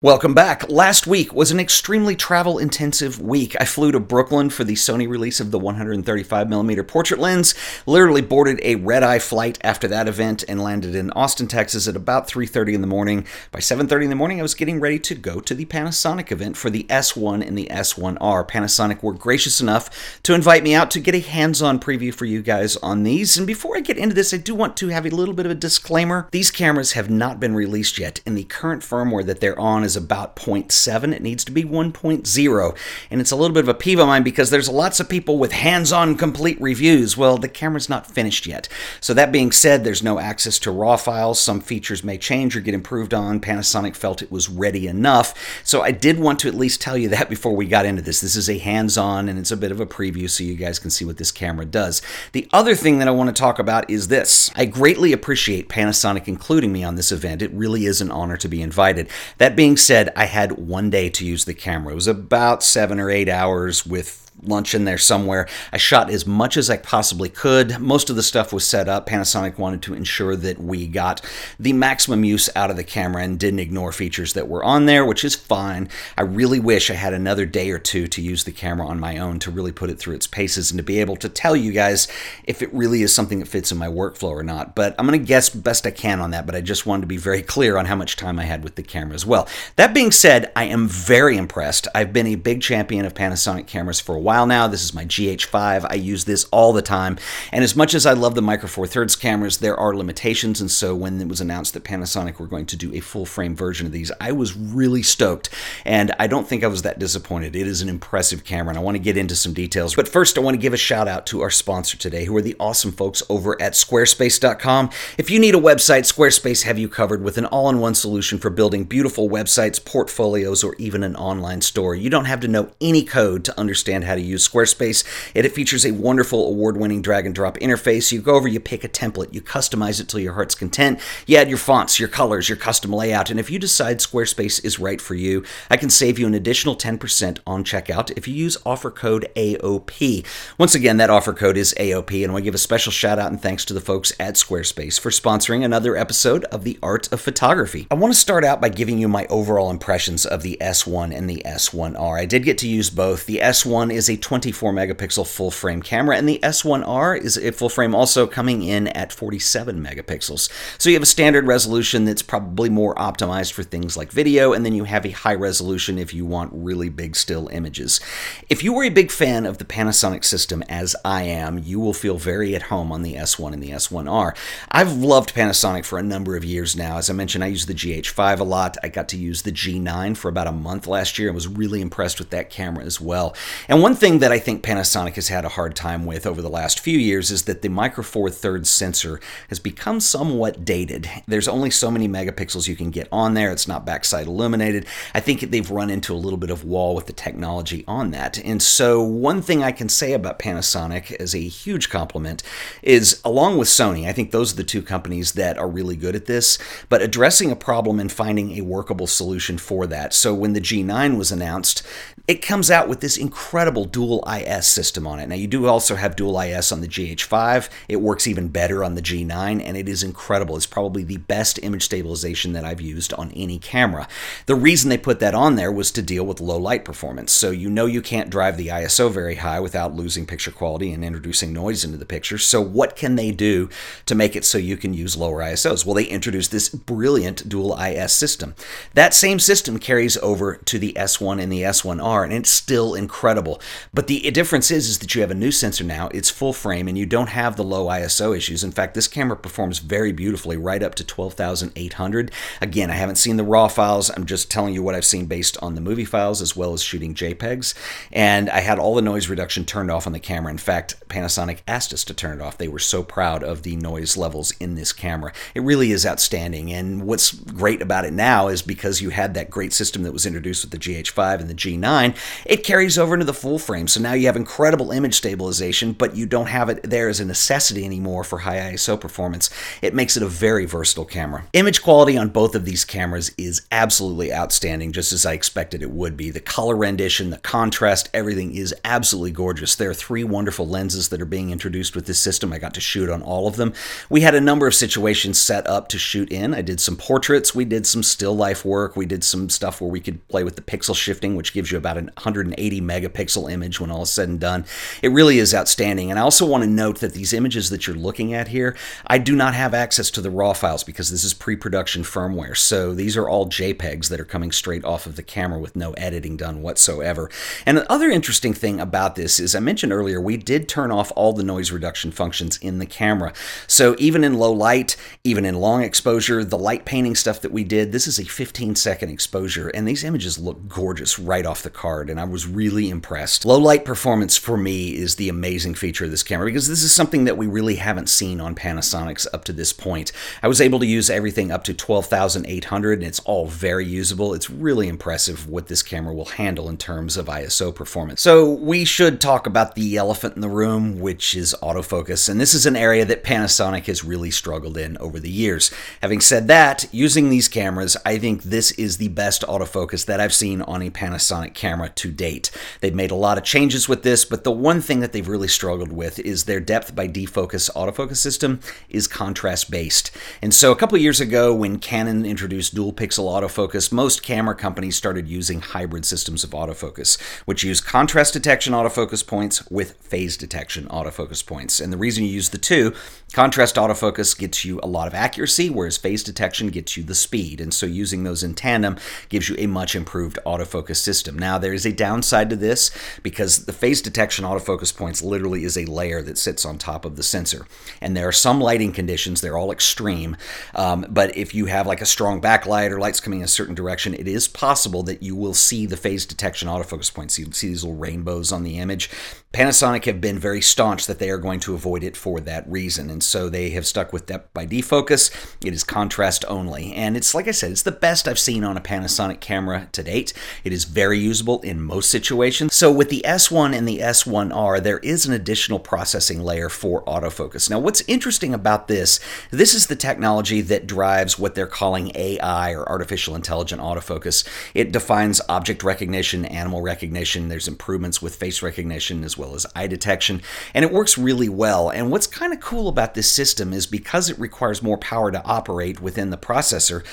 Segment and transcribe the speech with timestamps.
[0.00, 0.68] Welcome back.
[0.68, 3.56] Last week was an extremely travel intensive week.
[3.58, 7.52] I flew to Brooklyn for the Sony release of the 135mm portrait lens,
[7.84, 11.96] literally boarded a red eye flight after that event and landed in Austin, Texas at
[11.96, 13.26] about 3:30 in the morning.
[13.50, 16.56] By 7:30 in the morning, I was getting ready to go to the Panasonic event
[16.56, 18.44] for the S1 and the S1R.
[18.44, 19.90] Panasonic were gracious enough
[20.22, 23.36] to invite me out to get a hands-on preview for you guys on these.
[23.36, 25.50] And before I get into this, I do want to have a little bit of
[25.50, 26.28] a disclaimer.
[26.30, 29.96] These cameras have not been released yet, and the current firmware that they're on is
[29.96, 31.12] about 0.7.
[31.12, 32.78] It needs to be 1.0.
[33.10, 35.38] And it's a little bit of a peeve of mine because there's lots of people
[35.38, 37.16] with hands on complete reviews.
[37.16, 38.68] Well, the camera's not finished yet.
[39.00, 41.40] So, that being said, there's no access to RAW files.
[41.40, 43.40] Some features may change or get improved on.
[43.40, 45.34] Panasonic felt it was ready enough.
[45.64, 48.20] So, I did want to at least tell you that before we got into this.
[48.20, 50.78] This is a hands on and it's a bit of a preview so you guys
[50.78, 52.02] can see what this camera does.
[52.32, 56.28] The other thing that I want to talk about is this I greatly appreciate Panasonic
[56.28, 57.40] including me on this event.
[57.40, 59.08] It really is an honor to be invited.
[59.38, 61.92] That being said, I had one day to use the camera.
[61.92, 65.48] It was about seven or eight hours with lunch in there somewhere.
[65.72, 67.78] I shot as much as I possibly could.
[67.80, 69.06] Most of the stuff was set up.
[69.06, 71.20] Panasonic wanted to ensure that we got
[71.58, 75.04] the maximum use out of the camera and didn't ignore features that were on there,
[75.04, 75.88] which is fine.
[76.16, 79.18] I really wish I had another day or two to use the camera on my
[79.18, 81.72] own to really put it through its paces and to be able to tell you
[81.72, 82.08] guys
[82.44, 84.74] if it really is something that fits in my workflow or not.
[84.74, 87.06] But I'm going to guess best I can on that, but I just wanted to
[87.06, 89.48] be very clear on how much time I had with the camera as well.
[89.76, 91.88] That being said, I am very impressed.
[91.94, 94.68] I've been a big champion of Panasonic cameras for a while while now.
[94.68, 95.86] This is my GH5.
[95.88, 97.16] I use this all the time.
[97.50, 100.60] And as much as I love the Micro Four Thirds cameras, there are limitations.
[100.60, 103.56] And so when it was announced that Panasonic were going to do a full frame
[103.56, 105.48] version of these, I was really stoked.
[105.86, 107.56] And I don't think I was that disappointed.
[107.56, 109.94] It is an impressive camera, and I want to get into some details.
[109.94, 112.42] But first, I want to give a shout out to our sponsor today, who are
[112.42, 114.90] the awesome folks over at squarespace.com.
[115.16, 118.36] If you need a website, Squarespace have you covered with an all in one solution
[118.38, 121.94] for building beautiful websites, portfolios, or even an online store.
[121.94, 125.04] You don't have to know any code to understand how to use Squarespace.
[125.34, 128.12] It features a wonderful award winning drag and drop interface.
[128.12, 131.00] You go over, you pick a template, you customize it till your heart's content.
[131.26, 133.30] You add your fonts, your colors, your custom layout.
[133.30, 136.76] And if you decide Squarespace is right for you, I can save you an additional
[136.76, 140.26] 10% on checkout if you use offer code AOP.
[140.58, 142.22] Once again, that offer code is AOP.
[142.22, 144.34] And I want to give a special shout out and thanks to the folks at
[144.34, 147.86] Squarespace for sponsoring another episode of The Art of Photography.
[147.90, 151.28] I want to start out by giving you my overall impressions of the S1 and
[151.28, 152.18] the S1R.
[152.18, 153.26] I did get to use both.
[153.26, 157.68] The S1 is a 24 megapixel full frame camera, and the S1R is a full
[157.68, 160.50] frame also coming in at 47 megapixels.
[160.78, 164.64] So you have a standard resolution that's probably more optimized for things like video, and
[164.64, 168.00] then you have a high resolution if you want really big still images.
[168.48, 171.94] If you were a big fan of the Panasonic system, as I am, you will
[171.94, 174.36] feel very at home on the S1 and the S1R.
[174.70, 176.98] I've loved Panasonic for a number of years now.
[176.98, 178.76] As I mentioned, I use the GH5 a lot.
[178.82, 181.80] I got to use the G9 for about a month last year and was really
[181.80, 183.34] impressed with that camera as well.
[183.68, 186.48] And one thing that I think Panasonic has had a hard time with over the
[186.48, 191.10] last few years is that the Micro Four Thirds sensor has become somewhat dated.
[191.26, 193.50] There's only so many megapixels you can get on there.
[193.50, 194.86] It's not backside illuminated.
[195.14, 198.38] I think they've run into a little bit of wall with the technology on that.
[198.44, 202.44] And so one thing I can say about Panasonic as a huge compliment
[202.82, 206.14] is along with Sony, I think those are the two companies that are really good
[206.14, 206.56] at this,
[206.88, 210.14] but addressing a problem and finding a workable solution for that.
[210.14, 211.84] So when the G9 was announced,
[212.28, 215.28] it comes out with this incredible dual IS system on it.
[215.28, 217.68] Now, you do also have dual IS on the GH5.
[217.88, 220.56] It works even better on the G9, and it is incredible.
[220.56, 224.08] It's probably the best image stabilization that I've used on any camera.
[224.46, 227.32] The reason they put that on there was to deal with low light performance.
[227.32, 231.04] So you know you can't drive the ISO very high without losing picture quality and
[231.04, 232.38] introducing noise into the picture.
[232.38, 233.68] So what can they do
[234.06, 235.84] to make it so you can use lower ISOs?
[235.84, 238.54] Well, they introduced this brilliant dual IS system.
[238.94, 243.60] That same system carries over to the S1 and the S1R and it's still incredible.
[243.92, 246.08] But the difference is, is that you have a new sensor now.
[246.12, 248.64] It's full frame, and you don't have the low ISO issues.
[248.64, 252.30] In fact, this camera performs very beautifully, right up to 12,800.
[252.60, 254.10] Again, I haven't seen the raw files.
[254.10, 256.82] I'm just telling you what I've seen based on the movie files, as well as
[256.82, 257.74] shooting JPEGs.
[258.12, 260.50] And I had all the noise reduction turned off on the camera.
[260.50, 262.58] In fact, Panasonic asked us to turn it off.
[262.58, 265.32] They were so proud of the noise levels in this camera.
[265.54, 266.72] It really is outstanding.
[266.72, 270.26] And what's great about it now is because you had that great system that was
[270.26, 273.88] introduced with the GH5 and the G9 it carries over into the full full frame.
[273.88, 277.24] So now you have incredible image stabilization, but you don't have it there as a
[277.24, 279.50] necessity anymore for high ISO performance.
[279.82, 281.44] It makes it a very versatile camera.
[281.52, 285.90] Image quality on both of these cameras is absolutely outstanding, just as I expected it
[285.90, 286.30] would be.
[286.30, 289.74] The color rendition, the contrast, everything is absolutely gorgeous.
[289.74, 292.52] There are three wonderful lenses that are being introduced with this system.
[292.52, 293.72] I got to shoot on all of them.
[294.08, 296.54] We had a number of situations set up to shoot in.
[296.54, 299.90] I did some portraits, we did some still life work, we did some stuff where
[299.90, 303.80] we could play with the pixel shifting, which gives you about an 180 megapixel image
[303.80, 304.64] when all is said and done.
[305.02, 306.10] It really is outstanding.
[306.10, 309.18] And I also want to note that these images that you're looking at here, I
[309.18, 312.56] do not have access to the raw files because this is pre-production firmware.
[312.56, 315.92] So these are all JPEGs that are coming straight off of the camera with no
[315.92, 317.30] editing done whatsoever.
[317.66, 321.12] And the other interesting thing about this is I mentioned earlier, we did turn off
[321.16, 323.32] all the noise reduction functions in the camera.
[323.66, 327.64] So even in low light, even in long exposure, the light painting stuff that we
[327.64, 331.70] did, this is a 15 second exposure and these images look gorgeous right off the
[331.70, 333.37] card and I was really impressed.
[333.44, 336.92] Low light performance for me is the amazing feature of this camera because this is
[336.92, 340.10] something that we really haven't seen on Panasonic's up to this point.
[340.42, 344.34] I was able to use everything up to 12,800 and it's all very usable.
[344.34, 348.22] It's really impressive what this camera will handle in terms of ISO performance.
[348.22, 352.28] So we should talk about the elephant in the room, which is autofocus.
[352.28, 355.70] And this is an area that Panasonic has really struggled in over the years.
[356.02, 360.34] Having said that, using these cameras, I think this is the best autofocus that I've
[360.34, 362.50] seen on a Panasonic camera to date.
[362.80, 365.48] They've made a lot of changes with this, but the one thing that they've really
[365.48, 370.10] struggled with is their depth by defocus autofocus system is contrast based.
[370.40, 374.96] And so a couple years ago, when Canon introduced dual pixel autofocus, most camera companies
[374.96, 380.86] started using hybrid systems of autofocus, which use contrast detection autofocus points with phase detection
[380.86, 381.80] autofocus points.
[381.80, 382.94] And the reason you use the two,
[383.32, 387.60] contrast autofocus gets you a lot of accuracy, whereas phase detection gets you the speed.
[387.60, 388.96] And so using those in tandem
[389.28, 391.38] gives you a much improved autofocus system.
[391.38, 392.90] Now, there is a downside to this
[393.22, 397.16] because the phase detection autofocus points literally is a layer that sits on top of
[397.16, 397.66] the sensor.
[398.00, 400.36] And there are some lighting conditions, they're all extreme,
[400.74, 403.74] um, but if you have like a strong backlight or lights coming in a certain
[403.74, 407.38] direction, it is possible that you will see the phase detection autofocus points.
[407.38, 409.10] You see these little rainbows on the image.
[409.50, 413.08] Panasonic have been very staunch that they are going to avoid it for that reason,
[413.08, 415.30] and so they have stuck with depth by defocus.
[415.64, 418.76] It is contrast only, and it's like I said, it's the best I've seen on
[418.76, 420.34] a Panasonic camera to date.
[420.64, 422.74] It is very usable in most situations.
[422.74, 427.70] So with the S1 and the S1R, there is an additional processing layer for autofocus.
[427.70, 429.18] Now, what's interesting about this,
[429.50, 434.46] this is the technology that drives what they're calling AI or artificial intelligent autofocus.
[434.74, 437.48] It defines object recognition, animal recognition.
[437.48, 440.42] There's improvements with face recognition as well as eye detection,
[440.74, 441.90] and it works really well.
[441.90, 445.44] And what's kind of cool about this system is because it requires more power to
[445.44, 447.04] operate within the processor,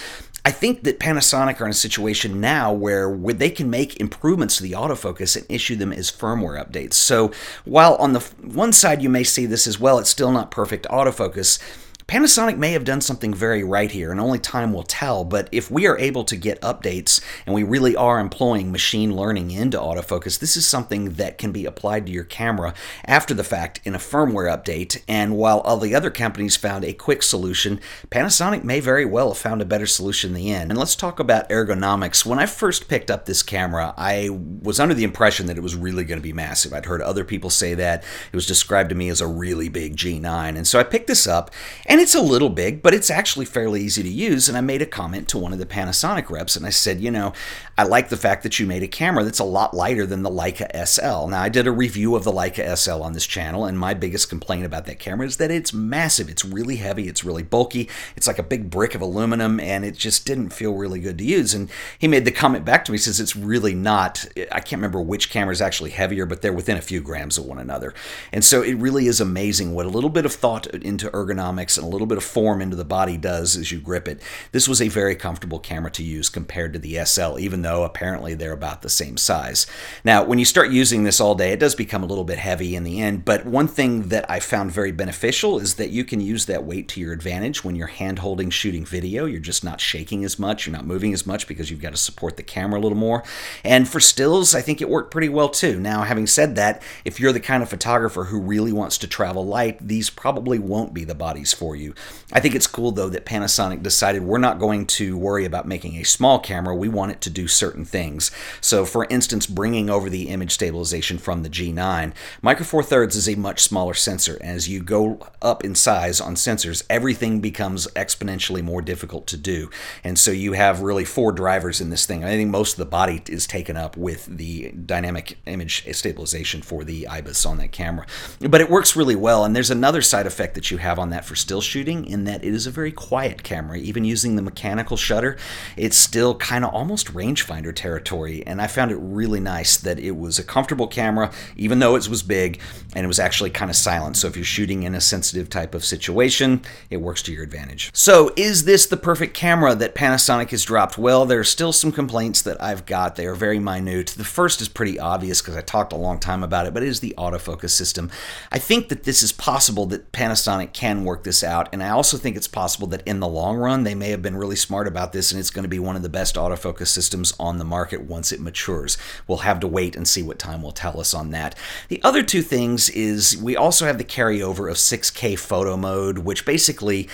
[0.45, 4.57] I think that Panasonic are in a situation now where, where they can make improvements
[4.57, 6.93] to the autofocus and issue them as firmware updates.
[6.93, 7.31] So
[7.63, 10.85] while on the one side you may see this as well, it's still not perfect
[10.85, 11.59] autofocus.
[12.07, 15.23] Panasonic may have done something very right here, and only time will tell.
[15.23, 19.49] But if we are able to get updates and we really are employing machine learning
[19.49, 22.75] into autofocus, this is something that can be applied to your camera
[23.05, 25.01] after the fact in a firmware update.
[25.07, 27.79] And while all the other companies found a quick solution,
[28.11, 30.69] Panasonic may very well have found a better solution in the end.
[30.69, 32.23] And let's talk about ergonomics.
[32.23, 35.75] When I first picked up this camera, I was under the impression that it was
[35.75, 36.71] really going to be massive.
[36.71, 38.03] I'd heard other people say that.
[38.31, 40.55] It was described to me as a really big G9.
[40.55, 41.49] And so I picked this up.
[41.87, 44.49] And and it's a little big, but it's actually fairly easy to use.
[44.49, 47.09] And I made a comment to one of the Panasonic reps and I said, you
[47.09, 47.31] know,
[47.77, 50.29] I like the fact that you made a camera that's a lot lighter than the
[50.29, 51.29] Leica SL.
[51.29, 54.27] Now, I did a review of the Leica SL on this channel, and my biggest
[54.27, 56.29] complaint about that camera is that it's massive.
[56.29, 59.95] It's really heavy, it's really bulky, it's like a big brick of aluminum, and it
[59.95, 61.53] just didn't feel really good to use.
[61.53, 65.01] And he made the comment back to me, says it's really not, I can't remember
[65.01, 67.93] which camera is actually heavier, but they're within a few grams of one another.
[68.33, 71.91] And so it really is amazing what a little bit of thought into ergonomics and
[71.91, 74.21] a little bit of form into the body does as you grip it.
[74.51, 78.33] This was a very comfortable camera to use compared to the SL, even though apparently
[78.33, 79.67] they're about the same size.
[80.03, 82.75] Now, when you start using this all day, it does become a little bit heavy
[82.75, 86.19] in the end, but one thing that I found very beneficial is that you can
[86.19, 89.25] use that weight to your advantage when you're hand holding shooting video.
[89.25, 91.97] You're just not shaking as much, you're not moving as much because you've got to
[91.97, 93.23] support the camera a little more.
[93.63, 95.79] And for stills, I think it worked pretty well too.
[95.79, 99.45] Now, having said that, if you're the kind of photographer who really wants to travel
[99.45, 101.93] light, these probably won't be the bodies for for you.
[102.31, 105.95] I think it's cool though that Panasonic decided we're not going to worry about making
[105.97, 108.31] a small camera, we want it to do certain things.
[108.61, 113.27] So for instance, bringing over the image stabilization from the G9, Micro Four Thirds is
[113.27, 114.37] a much smaller sensor.
[114.41, 119.69] As you go up in size on sensors, everything becomes exponentially more difficult to do.
[120.03, 122.23] And so you have really four drivers in this thing.
[122.23, 126.85] I think most of the body is taken up with the dynamic image stabilization for
[126.85, 128.05] the IBIS on that camera.
[128.39, 129.43] But it works really well.
[129.43, 132.43] And there's another side effect that you have on that for still shooting in that
[132.43, 133.77] it is a very quiet camera.
[133.77, 135.37] Even using the mechanical shutter,
[135.75, 138.43] it's still kind of almost rangefinder territory.
[138.45, 142.07] And I found it really nice that it was a comfortable camera, even though it
[142.07, 142.59] was big,
[142.95, 144.17] and it was actually kind of silent.
[144.17, 147.91] So if you're shooting in a sensitive type of situation, it works to your advantage.
[147.93, 150.97] So is this the perfect camera that Panasonic has dropped?
[150.97, 153.15] Well, there are still some complaints that I've got.
[153.15, 154.09] They are very minute.
[154.09, 156.89] The first is pretty obvious because I talked a long time about it, but it
[156.89, 158.11] is the autofocus system.
[158.51, 162.17] I think that this is possible that Panasonic can work this out, and I also
[162.17, 165.13] think it's possible that in the long run they may have been really smart about
[165.13, 168.01] this and it's going to be one of the best autofocus systems on the market
[168.01, 168.97] once it matures.
[169.27, 171.55] We'll have to wait and see what time will tell us on that.
[171.87, 176.45] The other two things is we also have the carryover of 6K photo mode, which
[176.45, 177.09] basically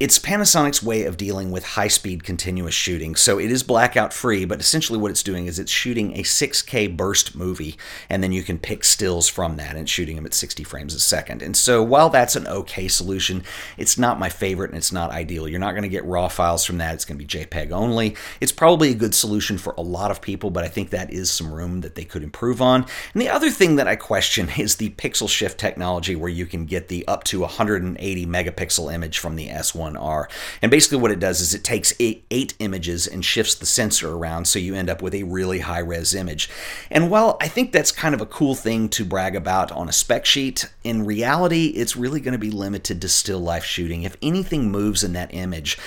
[0.00, 3.14] it's Panasonic's way of dealing with high speed continuous shooting.
[3.14, 6.96] So it is blackout free, but essentially what it's doing is it's shooting a 6K
[6.96, 7.76] burst movie,
[8.08, 11.00] and then you can pick stills from that and shooting them at 60 frames a
[11.00, 11.42] second.
[11.42, 13.42] And so while that's an okay solution,
[13.76, 15.46] it's not my favorite and it's not ideal.
[15.46, 18.16] You're not going to get raw files from that, it's going to be JPEG only.
[18.40, 21.30] It's probably a good solution for a lot of people, but I think that is
[21.30, 22.86] some room that they could improve on.
[23.12, 26.64] And the other thing that I question is the pixel shift technology where you can
[26.64, 30.26] get the up to 180 megapixel image from the S1 1R.
[30.62, 34.12] And basically what it does is it takes eight, eight images and shifts the sensor
[34.12, 36.50] around so you end up with a really high res image.
[36.90, 39.92] And while I think that's kind of a cool thing to brag about on a
[39.92, 44.02] spec sheet, in reality it's really going to be limited to still life shooting.
[44.02, 45.78] If anything moves in that image,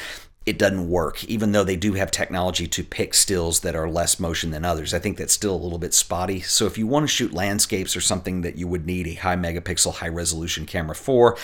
[0.46, 4.20] it doesn't work, even though they do have technology to pick stills that are less
[4.20, 4.94] motion than others.
[4.94, 6.42] I think that's still a little bit spotty.
[6.42, 9.38] So if you want to shoot landscapes or something that you would need a high
[9.38, 11.38] megapixel, high resolution camera for,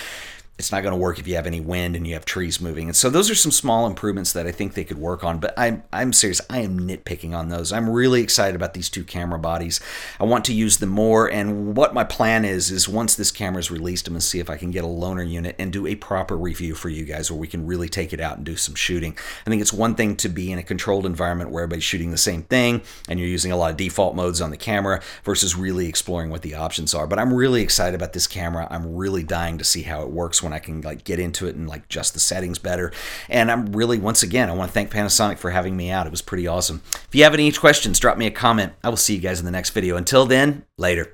[0.60, 2.90] it's not going to work if you have any wind and you have trees moving.
[2.90, 5.40] And so those are some small improvements that I think they could work on.
[5.40, 6.42] But I'm I'm serious.
[6.50, 7.72] I am nitpicking on those.
[7.72, 9.80] I'm really excited about these two camera bodies.
[10.20, 11.32] I want to use them more.
[11.32, 14.40] And what my plan is is once this camera is released, I'm going to see
[14.40, 17.32] if I can get a loaner unit and do a proper review for you guys
[17.32, 19.18] where we can really take it out and do some shooting.
[19.48, 22.18] I think it's one thing to be in a controlled environment where everybody's shooting the
[22.18, 25.88] same thing and you're using a lot of default modes on the camera versus really
[25.88, 27.08] exploring what the options are.
[27.08, 28.68] But I'm really excited about this camera.
[28.70, 31.56] I'm really dying to see how it works when I can like get into it
[31.56, 32.92] and like adjust the settings better.
[33.30, 36.08] And I'm really, once again, I want to thank Panasonic for having me out.
[36.08, 36.82] It was pretty awesome.
[36.94, 38.74] If you have any questions, drop me a comment.
[38.84, 39.96] I will see you guys in the next video.
[39.96, 41.14] Until then, later.